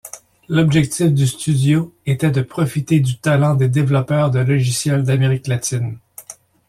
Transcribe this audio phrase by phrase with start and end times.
[0.49, 5.99] L’objectif du studio était de profiter du talent des développeurs de logiciels d’Amérique latine.